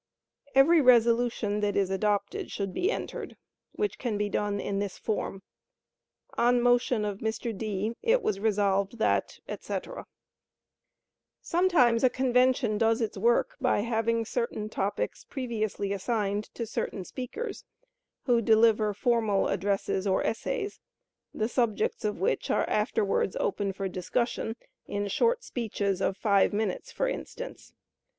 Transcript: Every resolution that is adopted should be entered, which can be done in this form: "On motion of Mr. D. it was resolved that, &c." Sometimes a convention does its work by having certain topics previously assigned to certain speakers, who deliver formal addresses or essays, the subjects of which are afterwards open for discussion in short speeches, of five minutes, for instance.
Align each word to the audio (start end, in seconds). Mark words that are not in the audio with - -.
Every 0.55 0.81
resolution 0.81 1.59
that 1.59 1.75
is 1.75 1.91
adopted 1.91 2.49
should 2.49 2.73
be 2.73 2.89
entered, 2.89 3.37
which 3.73 3.99
can 3.99 4.17
be 4.17 4.29
done 4.29 4.59
in 4.59 4.79
this 4.79 4.97
form: 4.97 5.43
"On 6.39 6.59
motion 6.59 7.05
of 7.05 7.19
Mr. 7.19 7.55
D. 7.55 7.95
it 8.01 8.23
was 8.23 8.39
resolved 8.39 8.97
that, 8.97 9.37
&c." 9.47 9.77
Sometimes 11.43 12.03
a 12.03 12.09
convention 12.09 12.79
does 12.79 12.99
its 12.99 13.15
work 13.15 13.55
by 13.61 13.81
having 13.81 14.25
certain 14.25 14.69
topics 14.69 15.23
previously 15.23 15.93
assigned 15.93 16.45
to 16.55 16.65
certain 16.65 17.05
speakers, 17.05 17.63
who 18.25 18.41
deliver 18.41 18.95
formal 18.95 19.49
addresses 19.49 20.07
or 20.07 20.23
essays, 20.25 20.79
the 21.31 21.47
subjects 21.47 22.03
of 22.03 22.19
which 22.19 22.49
are 22.49 22.67
afterwards 22.67 23.37
open 23.39 23.71
for 23.71 23.87
discussion 23.87 24.55
in 24.87 25.07
short 25.07 25.43
speeches, 25.43 26.01
of 26.01 26.17
five 26.17 26.53
minutes, 26.53 26.91
for 26.91 27.07
instance. 27.07 27.75